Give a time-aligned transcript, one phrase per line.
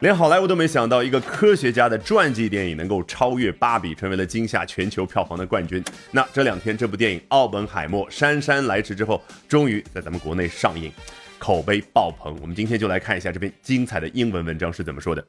[0.00, 5.84] 连好莱坞都没想到，一个科学家的传记电影能够超越《芭比》，成为了今夏全球票房的冠军。
[6.10, 10.90] 那这两天，这部电影《奥本海默》姗姗来迟之后，终于在咱们国内上映，
[11.38, 12.34] 口碑爆棚。
[12.40, 15.22] 我们今天就来看一下这篇精彩的英文文章是怎么说的。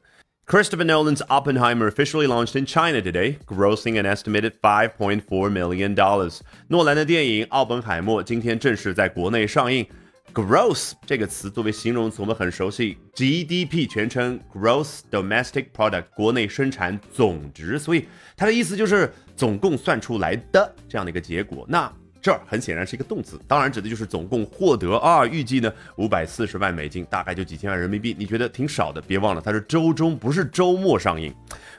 [0.46, 6.38] Christopher Nolan's Oppenheimer officially launched in China today, grossing an estimated 5.4 million dollars.
[6.68, 9.86] 诺兰的电影《奥本海默》今天正式在国内上映。
[10.32, 21.66] Gross 这个词作为形容词，我们很熟悉，GDP 全称 Gross Domestic Product，国内生产总值，所以它的意思就是总共算出来的这样的一个结果。
[21.68, 21.92] 那
[22.22, 28.14] 这儿很显然是一个动词，当然指的就是总共获得啊，预计呢五百四十万美金，大概就几千万人民币。
[28.18, 31.34] 你觉得挺少的，别忘了它是周中，不是周末上映。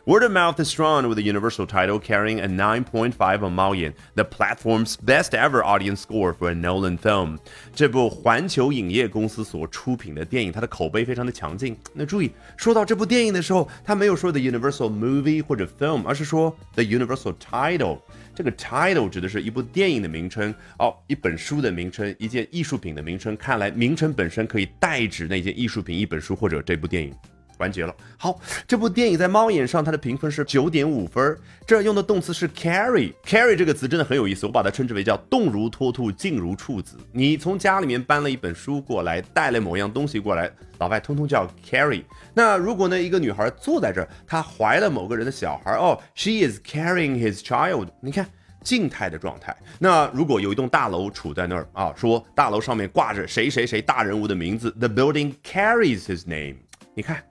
[0.06, 4.26] Word of mouth is strong with the Universal title carrying a 9.5 on Maoyan, the
[4.26, 7.38] platform's best ever audience score for a Nolan film。
[7.74, 11.78] 这部环球影业公司所出品的电影，它的口碑非常的强劲。
[11.94, 18.00] 那注意，说到这部电影的时候，他没有说 the Universal movie 或者 film，而是说 the Universal title。
[18.36, 23.38] 这个 title 指的是一部电影的名称哦，一本书的名称，一件艺术品的名称。
[23.38, 27.16] 看来名称本身可以代指那件艺术品、一本书或者这部电影。
[27.58, 27.96] 完结了。
[28.18, 31.38] 好，这部电影在猫眼上它的评分是九点五分。
[31.66, 33.14] 这儿用的动词是 carry。
[33.26, 36.98] carry 这个词真的很有意思，我把它称之为叫动如脱兔，静如处子。
[37.12, 42.04] 你从家里面搬了一本书过来，带了某样东西过来，老外通通叫 carry。
[42.34, 47.88] 那如果呢，一个女孩坐在这儿，她怀了某个人的小孩，哦，she is carrying his child。
[48.02, 48.28] 你看。
[48.64, 49.54] 静态的状态。
[49.78, 56.56] 那如果有一栋大楼处在那儿啊，说大楼上面挂着谁谁谁大人物的名字，The building carries his name。
[56.96, 57.24] 你看，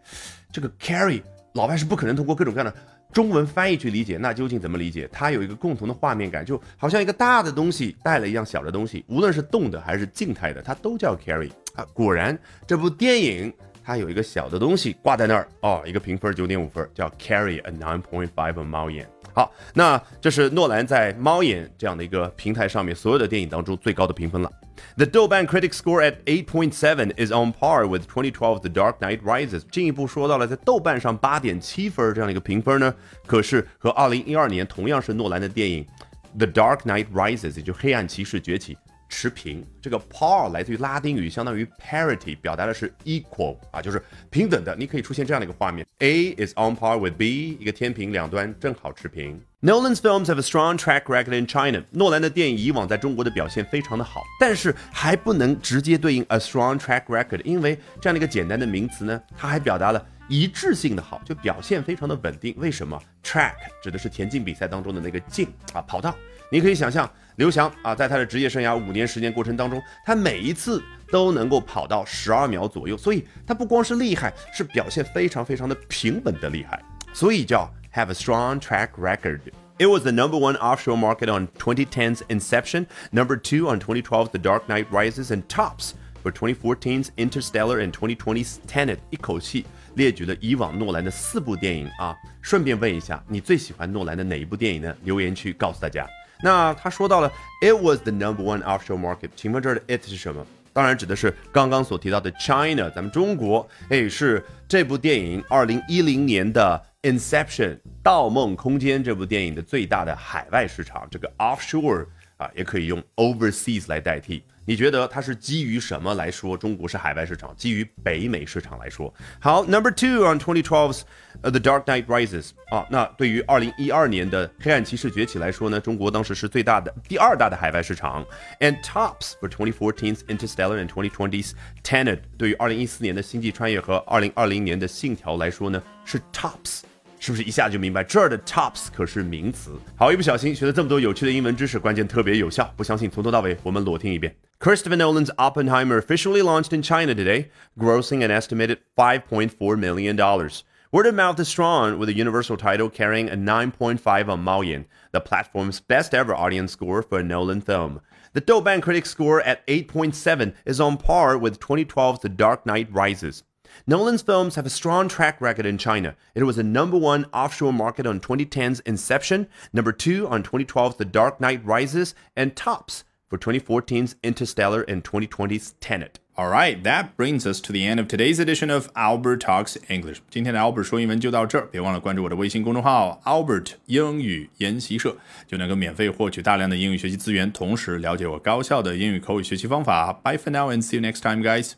[0.51, 1.23] 这个 carry
[1.55, 2.75] 老外是不可能通过各种各样的
[3.13, 5.09] 中文翻译去理解，那究竟怎么理解？
[5.13, 11.87] 它有一个共同的画面感，就好像一个大的东西带了一样小的东西，无论是动的还是静态的，它都叫 carry 啊。
[11.93, 13.53] 果然，这部电影
[13.85, 19.07] 它有一个小的东西挂在那儿哦，一个评分九点五分，叫 carry a nine point five a million。
[19.35, 24.51] 好，那这是诺兰在猫眼这样的一个平台上面所有的电影当中最高的评分了。
[24.97, 29.63] The 豆瓣 critic score at 8.7 is on par with 2012's The Dark Knight Rises。
[29.71, 32.95] 进一步说到了，在豆瓣上八点七分这样的一个评分呢，
[33.27, 35.85] 可是和二零一二年同样是诺兰的电影
[36.39, 38.77] 《The Dark Knight Rises》也就黑暗骑士崛起
[39.13, 39.63] 持平。
[39.83, 44.75] 这个 par 来自于拉丁语，相当于 parity，表达的是 equal 啊，就是平等的。
[44.75, 49.39] 你可以出现这样的一个画面：A is on par with B，一个天平两端正好持平。
[49.61, 51.85] Nolan's films have a strong track record in China。
[51.91, 62.55] 诺兰的电影以往在中国的表现非常的好，但是还不能直接对应 a strong track record，因为这样的一个简单的名词呢，它还表达了一致性的好，就表现非常的稳定。
[62.57, 63.53] 为什么？Track
[63.83, 66.17] 指的是田径比赛当中的那个径啊，跑道。
[66.53, 76.81] 你可以想象刘翔啊，在他的职业生涯五年时间过程当中，他每一次都能够跑到十二秒左右，所以他不光是厉害，是表现非常非常的平稳的厉害，
[77.15, 77.69] 所以叫。
[77.95, 79.41] have a strong track record.
[79.79, 84.39] It was the number one offshore market on 2010's Inception, number two on 2012's The
[84.39, 85.93] Dark Knight Rises, and tops
[86.23, 88.97] for 2014's Interstellar and 2020's Tenet。
[89.11, 92.17] 一口气列举了以往诺兰的四部电影啊。
[92.41, 94.97] 顺便问一下，你最喜欢诺兰的哪一部电影呢？
[95.05, 96.07] 留言区告诉大家。
[96.43, 97.31] 那他说到了
[97.61, 99.31] ，It was the number one offshore market。
[99.37, 100.45] 请问这儿的 it 是什么？
[100.73, 103.69] 当然指的是刚刚所提到的 China，咱们中国。
[103.91, 106.83] 哎，是这部电影二零一零年的。
[107.03, 112.07] Inception，《盗梦空间》这部电影的最大的海外市场，这个 offshore
[112.43, 114.43] 啊，也可以用 overseas 来代替。
[114.65, 117.53] 你觉得它是基于什么来说中国是海外市场？
[117.57, 119.13] 基于北美市场来说。
[119.41, 121.01] 好，Number two on 2012's
[121.41, 128.25] The Dark Knight Rises 啊，那对于2012年的黑暗骑士崛起来说呢，中国当时是最大的、第二大的海外市场。
[128.61, 136.83] And tops for 2014's Interstellar and 2020's Tenet，对于2014年的星际穿越和2020年的信条来说呢，是 tops。
[137.22, 139.72] 是不是一下就明白这儿的 tops 可是名词？
[139.96, 142.72] 好，一不小心学了这么多有趣的英文知识，关键特别有效。
[142.78, 144.36] 不相信，从头到尾我们裸听一遍。
[144.60, 150.62] Christopher Nolan's Oppenheimer officially launched in China today, grossing an estimated 5.4 million dollars.
[150.90, 155.20] Word of mouth is strong, with the Universal title carrying a 9.5 on Maoyan, the
[155.20, 158.00] platform's best ever audience score for a Nolan film.
[158.34, 163.44] The Douban critic score at 8.7 is on par with 2012's The Dark Knight Rises.
[163.86, 166.16] Nolan's films have a strong track record in China.
[166.36, 171.06] It was the number one offshore market on 2010's Inception, number two on 2012's The
[171.06, 176.20] Dark Knight Rises, and tops for 2014's Interstellar and 2020's Tenet.
[176.36, 180.22] All right, that brings us to the end of today's edition of Albert Talks English.
[180.30, 185.16] 今天的 Albert 说英文就到这儿，别忘了关注我的微信公众号 Albert 英语研习社，
[185.48, 190.14] 就能够免费获取大量的英语学习资源，同时了解我高效的英语口语学习方法。
[190.14, 191.74] Bye for now and see you next time, guys.